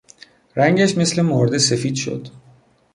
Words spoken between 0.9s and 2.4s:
مثل مرده سفید شد.